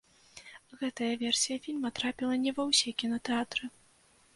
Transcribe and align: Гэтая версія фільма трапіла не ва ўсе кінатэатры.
Гэтая 0.83 1.11
версія 1.25 1.57
фільма 1.67 1.95
трапіла 2.01 2.33
не 2.47 2.51
ва 2.59 2.63
ўсе 2.71 2.99
кінатэатры. 3.05 3.77